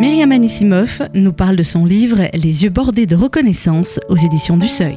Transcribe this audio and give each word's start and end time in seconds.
Myriam 0.00 0.30
Anissimov 0.30 1.08
nous 1.12 1.32
parle 1.32 1.56
de 1.56 1.64
son 1.64 1.84
livre 1.84 2.28
Les 2.32 2.62
yeux 2.62 2.70
bordés 2.70 3.06
de 3.06 3.16
reconnaissance 3.16 3.98
aux 4.08 4.16
éditions 4.16 4.56
du 4.56 4.68
Seuil. 4.68 4.96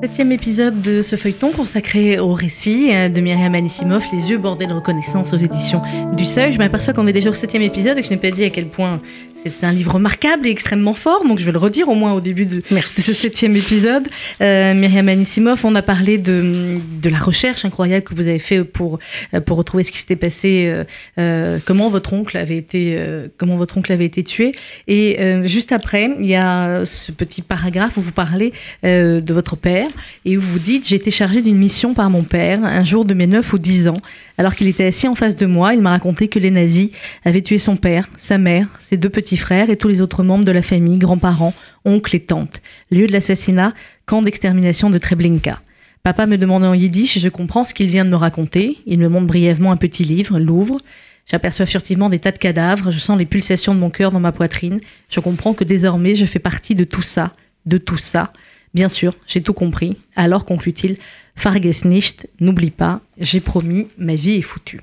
Septième 0.00 0.30
épisode 0.30 0.80
de 0.80 1.02
ce 1.02 1.16
feuilleton 1.16 1.50
consacré 1.50 2.20
au 2.20 2.32
récit 2.32 2.86
de 2.86 3.20
Myriam 3.20 3.52
Anissimov, 3.56 4.04
Les 4.12 4.30
yeux 4.30 4.38
bordés 4.38 4.68
de 4.68 4.72
reconnaissance 4.72 5.32
aux 5.32 5.38
éditions 5.38 5.82
du 6.16 6.24
Seuil. 6.24 6.52
Je 6.52 6.58
m'aperçois 6.58 6.94
qu'on 6.94 7.08
est 7.08 7.12
déjà 7.12 7.30
au 7.30 7.34
septième 7.34 7.62
épisode 7.62 7.98
et 7.98 8.00
que 8.00 8.06
je 8.06 8.12
n'ai 8.12 8.20
pas 8.20 8.30
dit 8.30 8.44
à 8.44 8.50
quel 8.50 8.68
point 8.68 9.00
c'est 9.44 9.64
un 9.64 9.72
livre 9.72 9.94
remarquable 9.94 10.46
et 10.46 10.50
extrêmement 10.50 10.94
fort, 10.94 11.26
donc 11.26 11.38
je 11.38 11.46
vais 11.46 11.52
le 11.52 11.58
redire 11.58 11.88
au 11.88 11.94
moins 11.94 12.12
au 12.12 12.20
début 12.20 12.46
de, 12.46 12.62
ce 12.88 13.12
septième 13.12 13.56
épisode. 13.56 14.08
Euh, 14.40 14.74
Myriam 14.74 15.08
Anissimov, 15.08 15.64
on 15.64 15.74
a 15.74 15.82
parlé 15.82 16.18
de, 16.18 16.78
de, 17.00 17.08
la 17.08 17.18
recherche 17.18 17.64
incroyable 17.64 18.04
que 18.04 18.14
vous 18.14 18.28
avez 18.28 18.38
fait 18.38 18.64
pour, 18.64 18.98
euh, 19.34 19.40
pour 19.40 19.56
retrouver 19.56 19.84
ce 19.84 19.92
qui 19.92 19.98
s'était 19.98 20.16
passé, 20.16 20.66
euh, 20.68 20.84
euh, 21.18 21.58
comment 21.64 21.88
votre 21.88 22.12
oncle 22.12 22.36
avait 22.36 22.56
été, 22.56 22.96
euh, 22.98 23.28
comment 23.38 23.56
votre 23.56 23.78
oncle 23.78 23.92
avait 23.92 24.04
été 24.04 24.22
tué. 24.24 24.52
Et 24.88 25.18
juste 25.44 25.72
après, 25.72 26.10
il 26.20 26.26
y 26.26 26.36
a 26.36 26.84
ce 26.84 27.12
petit 27.12 27.42
paragraphe 27.42 27.96
où 27.96 28.00
vous 28.00 28.12
parlez 28.12 28.52
de 28.82 29.32
votre 29.32 29.56
père 29.56 29.88
et 30.24 30.36
où 30.36 30.40
vous 30.40 30.58
dites 30.58 30.86
j'ai 30.86 30.96
été 30.96 31.10
chargé 31.10 31.42
d'une 31.42 31.56
mission 31.56 31.94
par 31.94 32.10
mon 32.10 32.22
père 32.22 32.64
un 32.64 32.84
jour 32.84 33.04
de 33.04 33.14
mes 33.14 33.26
9 33.26 33.52
ou 33.52 33.58
10 33.58 33.88
ans. 33.88 33.96
Alors 34.38 34.54
qu'il 34.54 34.68
était 34.68 34.86
assis 34.86 35.06
en 35.06 35.14
face 35.14 35.36
de 35.36 35.44
moi, 35.44 35.74
il 35.74 35.82
m'a 35.82 35.90
raconté 35.90 36.28
que 36.28 36.38
les 36.38 36.50
nazis 36.50 36.88
avaient 37.26 37.42
tué 37.42 37.58
son 37.58 37.76
père, 37.76 38.08
sa 38.16 38.38
mère, 38.38 38.68
ses 38.78 38.96
deux 38.96 39.10
petits 39.10 39.29
frères 39.36 39.70
et 39.70 39.76
tous 39.76 39.88
les 39.88 40.00
autres 40.00 40.22
membres 40.22 40.44
de 40.44 40.52
la 40.52 40.62
famille, 40.62 40.98
grands-parents, 40.98 41.54
oncles 41.84 42.16
et 42.16 42.20
tantes. 42.20 42.60
Lieu 42.90 43.06
de 43.06 43.12
l'assassinat, 43.12 43.74
camp 44.06 44.22
d'extermination 44.22 44.90
de 44.90 44.98
Treblinka. 44.98 45.60
Papa 46.02 46.26
me 46.26 46.38
demande 46.38 46.64
en 46.64 46.74
yiddish, 46.74 47.18
je 47.18 47.28
comprends 47.28 47.64
ce 47.64 47.74
qu'il 47.74 47.88
vient 47.88 48.04
de 48.04 48.10
me 48.10 48.16
raconter. 48.16 48.78
Il 48.86 48.98
me 48.98 49.08
montre 49.08 49.26
brièvement 49.26 49.72
un 49.72 49.76
petit 49.76 50.04
livre, 50.04 50.38
l'ouvre. 50.38 50.78
J'aperçois 51.26 51.66
furtivement 51.66 52.08
des 52.08 52.18
tas 52.18 52.32
de 52.32 52.38
cadavres, 52.38 52.90
je 52.90 52.98
sens 52.98 53.18
les 53.18 53.26
pulsations 53.26 53.74
de 53.74 53.80
mon 53.80 53.90
cœur 53.90 54.10
dans 54.10 54.20
ma 54.20 54.32
poitrine. 54.32 54.80
Je 55.08 55.20
comprends 55.20 55.54
que 55.54 55.64
désormais 55.64 56.14
je 56.14 56.26
fais 56.26 56.38
partie 56.38 56.74
de 56.74 56.84
tout 56.84 57.02
ça, 57.02 57.34
de 57.66 57.78
tout 57.78 57.98
ça. 57.98 58.32
Bien 58.74 58.88
sûr, 58.88 59.14
j'ai 59.26 59.42
tout 59.42 59.52
compris. 59.52 59.96
Alors 60.16 60.44
conclut-il, 60.44 60.96
Farges 61.36 61.84
nicht, 61.84 62.28
n'oublie 62.40 62.70
pas, 62.70 63.00
j'ai 63.18 63.40
promis, 63.40 63.88
ma 63.98 64.14
vie 64.14 64.32
est 64.32 64.42
foutue. 64.42 64.80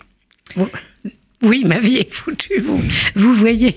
Oui, 1.43 1.63
ma 1.66 1.80
vie 1.80 1.97
est 1.97 2.11
foutue. 2.11 2.59
Vous, 2.59 2.81
vous 3.16 3.33
voyez, 3.33 3.75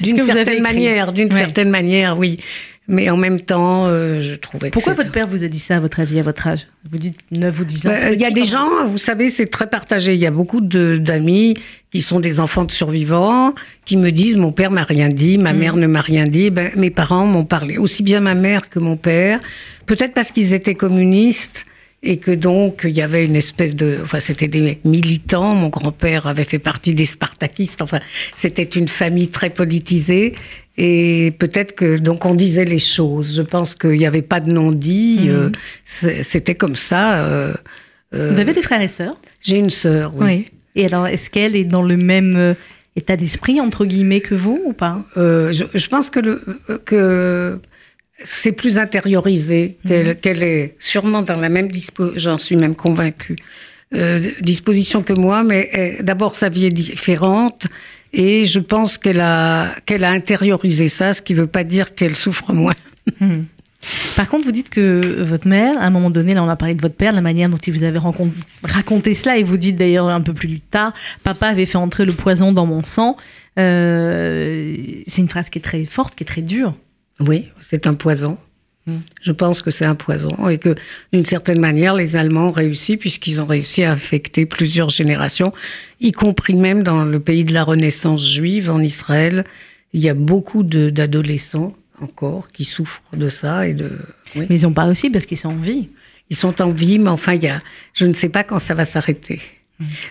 d'une 0.00 0.18
certaine 0.18 0.62
manière, 0.62 1.12
d'une 1.12 1.30
certaine 1.30 1.70
manière, 1.70 2.18
oui. 2.18 2.40
Mais 2.86 3.08
en 3.08 3.16
même 3.16 3.40
temps, 3.40 3.86
euh, 3.86 4.20
je 4.20 4.34
trouvais. 4.34 4.68
Pourquoi 4.68 4.92
votre 4.92 5.10
père 5.10 5.26
vous 5.26 5.42
a 5.42 5.48
dit 5.48 5.58
ça 5.58 5.76
à 5.76 5.80
votre 5.80 6.00
avis, 6.00 6.18
à 6.18 6.22
votre 6.22 6.46
âge? 6.46 6.66
Vous 6.90 6.98
dites 6.98 7.18
9 7.30 7.60
ou 7.60 7.64
10 7.64 7.86
ans. 7.86 7.90
Bah, 7.90 8.12
il 8.12 8.20
y 8.20 8.26
a 8.26 8.30
des 8.30 8.44
gens, 8.44 8.86
vous 8.86 8.98
savez, 8.98 9.30
c'est 9.30 9.46
très 9.46 9.68
partagé. 9.68 10.12
Il 10.12 10.20
y 10.20 10.26
a 10.26 10.30
beaucoup 10.30 10.60
d'amis 10.60 11.54
qui 11.90 12.02
sont 12.02 12.20
des 12.20 12.40
enfants 12.40 12.64
de 12.64 12.70
survivants 12.70 13.54
qui 13.86 13.96
me 13.96 14.10
disent 14.10 14.36
mon 14.36 14.52
père 14.52 14.70
m'a 14.70 14.82
rien 14.82 15.08
dit, 15.08 15.38
ma 15.38 15.54
mmh. 15.54 15.58
mère 15.58 15.76
ne 15.76 15.86
m'a 15.86 16.02
rien 16.02 16.26
dit. 16.26 16.50
Ben, 16.50 16.72
mes 16.76 16.90
parents 16.90 17.24
m'ont 17.24 17.46
parlé, 17.46 17.78
aussi 17.78 18.02
bien 18.02 18.20
ma 18.20 18.34
mère 18.34 18.68
que 18.68 18.78
mon 18.78 18.98
père. 18.98 19.40
Peut-être 19.86 20.12
parce 20.12 20.30
qu'ils 20.30 20.52
étaient 20.52 20.74
communistes 20.74 21.64
et 22.04 22.18
que 22.18 22.30
donc 22.30 22.82
il 22.84 22.90
y 22.90 23.02
avait 23.02 23.24
une 23.24 23.34
espèce 23.34 23.74
de, 23.74 23.98
enfin 24.02 24.20
c'était 24.20 24.46
des 24.46 24.78
militants. 24.84 25.54
Mon 25.54 25.70
grand-père 25.70 26.26
avait 26.26 26.44
fait 26.44 26.58
partie 26.58 26.92
des 26.92 27.06
Spartakistes. 27.06 27.80
Enfin, 27.82 28.00
c'était 28.34 28.62
une 28.62 28.88
famille 28.88 29.28
très 29.28 29.50
politisée 29.50 30.34
et 30.76 31.32
peut-être 31.38 31.74
que 31.74 31.98
donc 31.98 32.26
on 32.26 32.34
disait 32.34 32.66
les 32.66 32.78
choses. 32.78 33.34
Je 33.34 33.42
pense 33.42 33.74
qu'il 33.74 33.92
n'y 33.92 34.06
avait 34.06 34.22
pas 34.22 34.40
de 34.40 34.52
non-dit. 34.52 35.20
Mhm. 35.22 35.52
Euh, 36.04 36.22
c'était 36.22 36.54
comme 36.54 36.76
ça. 36.76 37.24
Euh, 37.24 37.54
euh, 38.14 38.32
Vous 38.32 38.40
avez 38.40 38.52
des 38.52 38.62
frères 38.62 38.82
et 38.82 38.88
sœurs? 38.88 39.16
J'ai 39.40 39.58
une 39.58 39.70
sœur. 39.70 40.12
Oui. 40.14 40.26
oui. 40.26 40.46
Et 40.76 40.86
alors, 40.86 41.06
est-ce 41.06 41.30
qu'elle 41.30 41.56
est 41.56 41.64
dans 41.64 41.82
le 41.82 41.96
même 41.96 42.56
état 42.96 43.16
d'esprit 43.16 43.60
entre 43.60 43.86
guillemets 43.86 44.20
que 44.20 44.34
vous 44.34 44.60
ou 44.64 44.72
pas? 44.72 45.04
Je, 45.16 45.64
je, 45.72 45.88
pense 45.88 46.10
que 46.10 46.18
le 46.18 46.42
que 46.84 47.60
c'est 48.22 48.52
plus 48.52 48.78
intériorisé, 48.78 49.78
mhm. 49.84 50.14
qu'elle 50.16 50.42
est 50.42 50.76
sûrement 50.78 51.22
dans 51.22 51.38
la 51.38 51.48
même 51.48 51.70
disposition, 51.70 52.18
j'en 52.18 52.38
suis 52.38 52.56
même 52.56 52.74
convaincue, 52.74 53.36
euh, 53.94 54.30
disposition 54.40 55.02
que 55.02 55.12
moi, 55.12 55.42
mais 55.42 55.98
d'abord 56.00 56.36
sa 56.36 56.48
vie 56.48 56.66
est 56.66 56.70
différente 56.70 57.66
et 58.12 58.44
je 58.44 58.60
pense 58.60 58.96
qu'elle 58.96 59.20
a, 59.20 59.74
qu'elle 59.86 60.04
a 60.04 60.10
intériorisé 60.10 60.88
ça, 60.88 61.12
ce 61.12 61.20
qui 61.20 61.34
ne 61.34 61.40
veut 61.40 61.46
pas 61.46 61.64
dire 61.64 61.94
qu'elle 61.94 62.14
souffre 62.14 62.52
moins. 62.52 62.74
Mhm. 63.20 63.46
Par 64.16 64.28
contre, 64.28 64.44
vous 64.44 64.52
dites 64.52 64.70
que 64.70 65.22
votre 65.22 65.48
mère, 65.48 65.76
à 65.78 65.84
un 65.84 65.90
moment 65.90 66.10
donné, 66.10 66.34
là 66.34 66.42
on 66.42 66.48
a 66.48 66.56
parlé 66.56 66.74
de 66.74 66.80
votre 66.80 66.94
père, 66.94 67.12
la 67.12 67.20
manière 67.20 67.48
dont 67.48 67.58
il 67.58 67.72
vous 67.72 67.82
avait 67.82 67.98
raconté 68.62 69.14
cela, 69.14 69.36
et 69.36 69.42
vous 69.42 69.56
dites 69.56 69.76
d'ailleurs 69.76 70.08
un 70.08 70.20
peu 70.20 70.32
plus 70.32 70.60
tard, 70.60 70.94
papa 71.22 71.48
avait 71.48 71.66
fait 71.66 71.76
entrer 71.76 72.04
le 72.04 72.12
poison 72.12 72.52
dans 72.52 72.66
mon 72.66 72.82
sang. 72.82 73.16
Euh, 73.58 74.74
c'est 75.06 75.20
une 75.20 75.28
phrase 75.28 75.50
qui 75.50 75.58
est 75.58 75.62
très 75.62 75.84
forte, 75.84 76.14
qui 76.14 76.24
est 76.24 76.26
très 76.26 76.42
dure. 76.42 76.74
Oui, 77.20 77.48
c'est 77.60 77.86
un 77.86 77.94
poison. 77.94 78.38
Hmm. 78.86 78.98
Je 79.22 79.32
pense 79.32 79.62
que 79.62 79.70
c'est 79.70 79.86
un 79.86 79.94
poison 79.94 80.48
et 80.48 80.58
que 80.58 80.74
d'une 81.12 81.24
certaine 81.24 81.58
manière, 81.58 81.94
les 81.94 82.16
Allemands 82.16 82.48
ont 82.48 82.52
réussi 82.52 82.98
puisqu'ils 82.98 83.40
ont 83.40 83.46
réussi 83.46 83.82
à 83.82 83.92
affecter 83.92 84.44
plusieurs 84.44 84.90
générations, 84.90 85.54
y 86.00 86.12
compris 86.12 86.54
même 86.54 86.82
dans 86.82 87.04
le 87.04 87.18
pays 87.18 87.44
de 87.44 87.52
la 87.52 87.64
Renaissance 87.64 88.28
juive, 88.28 88.70
en 88.70 88.80
Israël. 88.80 89.44
Il 89.94 90.02
y 90.02 90.08
a 90.08 90.14
beaucoup 90.14 90.62
d'adolescents 90.64 91.74
encore 92.00 92.50
qui 92.52 92.64
souffrent 92.64 93.16
de 93.16 93.28
ça 93.28 93.66
et 93.68 93.74
de. 93.74 93.90
Mais 94.34 94.46
ils 94.50 94.62
n'ont 94.64 94.72
pas 94.72 94.86
aussi 94.86 95.08
parce 95.08 95.24
qu'ils 95.24 95.38
sont 95.38 95.50
en 95.50 95.56
vie. 95.56 95.88
Ils 96.30 96.36
sont 96.36 96.60
en 96.60 96.72
vie, 96.72 96.98
mais 96.98 97.10
enfin, 97.10 97.34
il 97.34 97.44
y 97.44 97.48
a, 97.48 97.60
je 97.94 98.04
ne 98.04 98.12
sais 98.12 98.28
pas 98.28 98.44
quand 98.44 98.58
ça 98.58 98.74
va 98.74 98.84
s'arrêter. 98.84 99.40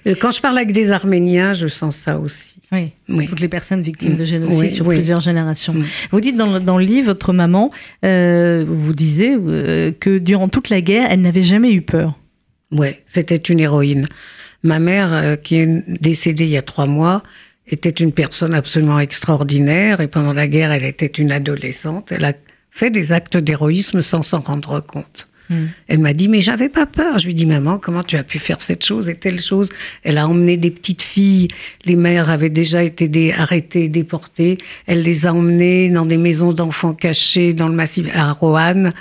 Euh, 0.07 0.15
quand 0.19 0.31
je 0.31 0.41
parle 0.41 0.57
avec 0.57 0.71
des 0.71 0.91
Arméniens, 0.91 1.53
je 1.53 1.67
sens 1.67 1.95
ça 1.95 2.19
aussi. 2.19 2.55
Oui, 2.71 2.91
toutes 3.27 3.39
les 3.39 3.47
personnes 3.47 3.81
victimes 3.81 4.15
de 4.15 4.25
génocide 4.25 4.73
sur 4.73 4.85
plusieurs 4.85 5.19
générations. 5.19 5.75
Vous 6.11 6.19
dites 6.19 6.35
dans, 6.35 6.59
dans, 6.59 6.77
le 6.77 6.85
livre, 6.85 7.07
votre 7.07 7.33
maman, 7.33 7.71
euh, 8.03 8.65
vous 8.67 8.93
disiez 8.93 9.37
euh, 9.37 9.91
que 9.97 10.17
durant 10.17 10.49
toute 10.49 10.69
la 10.69 10.81
guerre, 10.81 11.07
elle 11.09 11.21
n'avait 11.21 11.43
jamais 11.43 11.71
eu 11.71 11.81
peur. 11.81 12.17
Oui, 12.71 12.87
c'était 13.05 13.37
une 13.37 13.59
héroïne. 13.59 14.07
Ma 14.63 14.79
mère, 14.79 15.37
qui 15.41 15.57
est 15.57 15.83
décédée 16.01 16.45
il 16.45 16.51
y 16.51 16.57
a 16.57 16.61
trois 16.61 16.85
mois, 16.85 17.21
était 17.67 17.89
une 17.89 18.11
personne 18.11 18.53
absolument 18.53 18.99
extraordinaire 18.99 20.01
et 20.01 20.07
pendant 20.07 20.33
la 20.33 20.47
guerre, 20.47 20.71
elle 20.71 20.85
était 20.85 21.05
une 21.05 21.31
adolescente. 21.31 22.11
Elle 22.11 22.25
a 22.25 22.33
fait 22.71 22.89
des 22.89 23.11
actes 23.11 23.37
d'héroïsme 23.37 24.01
sans 24.01 24.23
s'en 24.23 24.39
rendre 24.39 24.79
compte. 24.79 25.27
Mm. 25.53 25.67
Elle 25.87 25.99
m'a 25.99 26.13
dit, 26.13 26.27
mais 26.27 26.41
j'avais 26.41 26.69
pas 26.69 26.85
peur. 26.85 27.19
Je 27.19 27.27
lui 27.27 27.35
dis, 27.35 27.45
maman, 27.45 27.77
comment 27.77 28.03
tu 28.03 28.15
as 28.15 28.23
pu 28.23 28.39
faire 28.39 28.61
cette 28.61 28.83
chose 28.83 29.09
et 29.09 29.15
telle 29.15 29.39
chose? 29.39 29.69
Elle 30.03 30.17
a 30.17 30.27
emmené 30.27 30.57
des 30.57 30.71
petites 30.71 31.01
filles. 31.01 31.47
Les 31.85 31.95
mères 31.95 32.29
avaient 32.29 32.49
déjà 32.49 32.83
été 32.83 33.33
arrêtées, 33.33 33.89
déportées. 33.89 34.57
Elle 34.87 35.03
les 35.03 35.27
a 35.27 35.33
emmenées 35.33 35.89
dans 35.89 36.05
des 36.05 36.17
maisons 36.17 36.53
d'enfants 36.53 36.93
cachées 36.93 37.53
dans 37.53 37.67
le 37.67 37.75
massif 37.75 38.07
à 38.13 38.31
Roanne. 38.31 38.93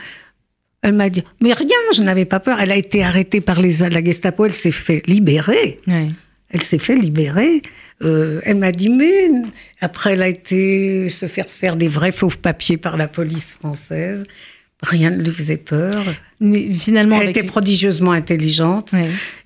Elle 0.82 0.94
m'a 0.94 1.10
dit, 1.10 1.22
mais 1.40 1.52
rien, 1.52 1.68
je 1.94 2.02
n'avais 2.02 2.24
pas 2.24 2.40
peur. 2.40 2.60
Elle 2.60 2.72
a 2.72 2.76
été 2.76 3.04
arrêtée 3.04 3.40
par 3.40 3.60
les, 3.60 3.78
la 3.78 4.04
Gestapo, 4.04 4.46
elle 4.46 4.52
s'est 4.52 4.72
fait 4.72 5.02
libérer. 5.06 5.80
Elle 6.50 6.62
s'est 6.62 6.78
fait 6.78 6.96
libérer. 6.96 7.62
Euh, 8.02 8.40
elle 8.44 8.56
m'a 8.56 8.72
dit, 8.72 8.88
mais 8.88 9.30
après, 9.80 10.14
elle 10.14 10.22
a 10.22 10.28
été 10.28 11.08
se 11.08 11.26
faire 11.26 11.46
faire 11.46 11.76
des 11.76 11.88
vrais 11.88 12.12
faux 12.12 12.28
papiers 12.28 12.76
par 12.76 12.96
la 12.96 13.06
police 13.08 13.50
française. 13.50 14.24
Rien 14.82 15.10
ne 15.10 15.22
lui 15.22 15.30
faisait 15.30 15.56
peur. 15.56 16.04
Mais 16.42 16.74
finalement, 16.74 17.20
elle 17.20 17.30
était 17.30 17.44
prodigieusement 17.44 18.10
intelligente. 18.10 18.92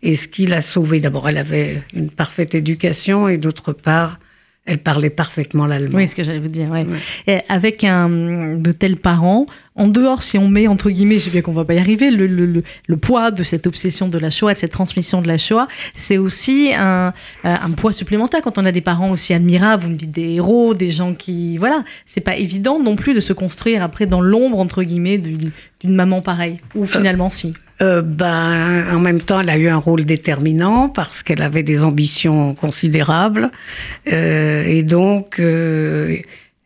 Et 0.02 0.16
ce 0.16 0.26
qui 0.28 0.46
l'a 0.46 0.62
sauvée, 0.62 0.98
d'abord, 0.98 1.28
elle 1.28 1.38
avait 1.38 1.82
une 1.94 2.10
parfaite 2.10 2.54
éducation 2.54 3.28
et 3.28 3.36
d'autre 3.36 3.72
part, 3.72 4.18
elle 4.64 4.78
parlait 4.78 5.10
parfaitement 5.10 5.66
l'allemand. 5.66 5.98
Oui, 5.98 6.08
ce 6.08 6.14
que 6.14 6.24
j'allais 6.24 6.40
vous 6.40 6.48
dire. 6.48 6.68
Et 7.26 7.38
avec 7.48 7.84
un, 7.84 8.56
de 8.56 8.72
tels 8.72 8.96
parents, 8.96 9.46
en 9.76 9.88
dehors, 9.88 10.22
si 10.22 10.38
on 10.38 10.48
met, 10.48 10.66
entre 10.66 10.91
guillemets, 10.91 11.19
je 11.19 11.25
sais 11.25 11.31
bien 11.31 11.42
qu'on 11.42 11.53
va 11.53 11.64
pas 11.64 11.75
y 11.75 11.78
arriver, 11.78 12.10
le, 12.10 12.26
le, 12.26 12.62
le, 12.87 12.97
poids 12.97 13.31
de 13.31 13.42
cette 13.42 13.66
obsession 13.66 14.09
de 14.09 14.19
la 14.19 14.31
Shoah, 14.31 14.54
de 14.54 14.59
cette 14.59 14.72
transmission 14.72 15.22
de 15.22 15.28
la 15.28 15.38
Shoah, 15.38 15.69
c'est 15.94 16.19
aussi 16.19 16.72
un, 16.76 17.12
un, 17.44 17.70
poids 17.72 17.92
supplémentaire 17.92 18.42
quand 18.42 18.59
on 18.59 18.65
a 18.65 18.72
des 18.72 18.80
parents 18.80 19.10
aussi 19.10 19.34
admirables, 19.34 19.84
vous 19.84 19.91
me 19.91 19.95
dites 19.95 20.12
des 20.12 20.34
héros, 20.34 20.74
des 20.74 20.91
gens 20.91 21.15
qui, 21.15 21.59
voilà, 21.59 21.84
c'est 22.06 22.21
pas 22.21 22.36
évident 22.36 22.78
non 22.80 22.97
plus 22.97 23.15
de 23.15 23.21
se 23.21 23.33
construire 23.33 23.84
après 23.84 24.06
dans 24.06 24.21
l'ombre, 24.21 24.59
entre 24.59 24.83
guillemets, 24.83 25.18
d'une 25.18 25.53
maman 25.95 26.22
pareille. 26.22 26.59
Ou 26.74 26.83
euh, 26.83 26.86
finalement, 26.86 27.30
si. 27.30 27.53
Euh, 27.83 28.00
ben, 28.00 28.84
en 28.95 29.00
même 29.00 29.21
temps, 29.21 29.41
elle 29.41 29.50
a 29.50 29.59
eu 29.59 29.68
un 29.68 29.77
rôle 29.77 30.04
déterminant 30.04 30.89
parce 30.89 31.22
qu'elle 31.22 31.42
avait 31.42 31.62
des 31.62 31.84
ambitions 31.84 32.54
considérables. 32.54 33.50
Euh, 34.10 34.65
et 34.65 34.83
donc, 34.83 35.39
euh, 35.39 36.16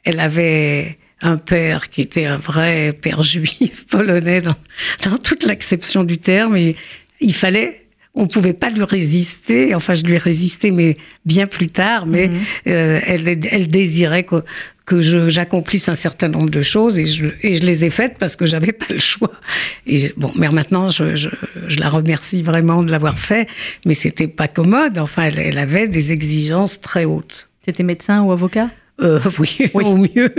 elle 0.05 0.21
avait 0.21 0.99
un 1.23 1.37
père 1.37 1.91
qui 1.91 2.01
était 2.01 2.25
un 2.25 2.39
vrai 2.39 2.93
père 2.93 3.23
juif 3.23 3.87
polonais 3.91 4.41
dans, 4.41 4.57
dans 5.05 5.17
toute 5.17 5.45
l'acception 5.45 6.05
du 6.05 6.19
terme. 6.19 6.57
Et 6.57 6.77
il 7.21 7.35
fallait 7.35 7.81
on 8.15 8.27
pouvait 8.27 8.53
pas 8.53 8.71
lui 8.71 8.85
résister. 8.85 9.75
Enfin, 9.75 9.95
je 9.95 10.05
lui 10.05 10.15
ai 10.15 10.19
résisté, 10.19 10.71
mais 10.71 10.97
bien 11.25 11.47
plus 11.47 11.69
tard. 11.69 12.07
Mais 12.07 12.29
mhm. 12.29 12.41
euh, 12.69 13.01
elle, 13.07 13.29
elle 13.51 13.69
désirait 13.69 14.25
que, 14.25 14.43
que 14.85 15.01
j'accomplisse 15.29 15.89
un 15.89 15.95
certain 15.95 16.29
nombre 16.29 16.51
de 16.51 16.63
choses 16.63 16.99
et 16.99 17.07
je, 17.07 17.27
et 17.43 17.55
je 17.55 17.63
les 17.63 17.85
ai 17.85 17.91
faites 17.91 18.19
parce 18.19 18.35
que 18.35 18.47
j'avais 18.47 18.73
pas 18.73 18.87
le 18.91 18.99
choix. 18.99 19.33
Et 19.87 20.13
bon, 20.17 20.33
mais 20.37 20.49
maintenant, 20.49 20.89
je, 20.89 21.15
je, 21.15 21.29
je, 21.69 21.79
la 21.79 21.89
remercie 21.89 22.43
vraiment 22.43 22.83
de 22.83 22.91
l'avoir 22.91 23.19
fait, 23.19 23.49
mais 23.87 23.95
c'était 23.95 24.29
pas 24.29 24.49
commode. 24.49 24.99
Enfin, 24.99 25.25
elle, 25.25 25.39
elle 25.39 25.59
avait 25.59 25.87
des 25.87 26.13
exigences 26.13 26.81
très 26.81 27.05
hautes. 27.05 27.49
C'était 27.65 27.85
médecin 27.85 28.23
ou 28.23 28.33
avocat? 28.33 28.71
Euh, 29.03 29.21
oui, 29.39 29.71
au 29.75 29.97
mieux. 29.97 30.33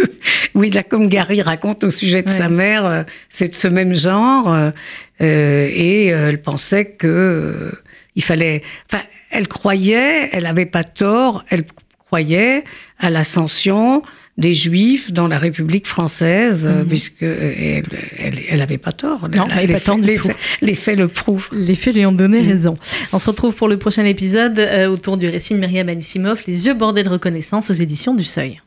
Oui, 0.54 0.70
là, 0.70 0.84
comme 0.84 1.08
Gary 1.08 1.42
raconte 1.42 1.84
au 1.84 1.92
sujet 1.92 2.22
de 2.22 2.30
sa 2.30 2.50
mère, 2.50 2.86
euh, 2.86 3.04
c'est 3.30 3.50
de 3.50 3.56
ce 3.56 3.68
même 3.68 3.96
genre. 3.96 4.54
Euh, 4.54 4.72
et 5.20 6.08
elle 6.08 6.42
pensait 6.42 6.86
que 6.86 7.72
il 8.16 8.24
fallait. 8.24 8.64
Enfin, 8.92 9.04
elle 9.30 9.48
croyait, 9.48 10.30
elle 10.34 10.44
n'avait 10.44 10.66
pas 10.66 10.84
tort, 10.84 11.44
elle 11.50 11.64
croyait 11.98 12.64
à 13.00 13.10
l'ascension 13.10 14.04
des 14.42 14.54
Juifs 14.54 15.14
dans 15.14 15.28
la 15.28 15.38
République 15.38 15.88
française, 15.88 16.66
mhm. 16.66 16.86
puisque 16.88 17.22
elle 17.24 18.58
n'avait 18.58 18.78
pas 18.78 18.92
tort. 18.92 19.30
Non, 19.30 19.48
elle 19.50 19.56
n'avait 19.56 19.74
pas 19.74 19.80
tort 19.80 19.98
les, 19.98 20.18
faits, 20.18 20.36
les 20.62 20.76
faits 20.76 20.98
le 20.98 21.08
prouvent. 21.08 21.50
Les 21.54 21.76
faits 21.76 21.96
lui 21.96 22.06
ont 22.06 22.12
donné 22.12 22.42
mhm. 22.42 22.48
raison. 22.48 22.78
On 23.14 23.20
se 23.20 23.28
retrouve 23.28 23.56
pour 23.56 23.70
le 23.70 23.78
prochain 23.78 24.06
épisode 24.06 24.60
autour 24.92 25.18
du 25.18 25.30
récit 25.30 25.54
de 25.54 25.60
Myriam 25.60 25.88
Anisimov, 25.88 26.42
Les 26.48 26.66
yeux 26.66 26.74
bordés 26.74 27.04
de 27.04 27.10
reconnaissance 27.10 27.70
aux 27.70 27.76
éditions 27.76 28.14
du 28.14 28.24
Seuil. 28.24 28.60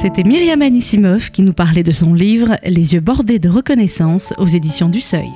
C'était 0.00 0.22
Myriam 0.22 0.62
Anisimov 0.62 1.30
qui 1.30 1.42
nous 1.42 1.52
parlait 1.52 1.82
de 1.82 1.90
son 1.90 2.14
livre 2.14 2.56
Les 2.64 2.94
yeux 2.94 3.00
bordés 3.00 3.40
de 3.40 3.48
reconnaissance 3.48 4.32
aux 4.38 4.46
éditions 4.46 4.88
du 4.88 5.00
Seuil. 5.00 5.32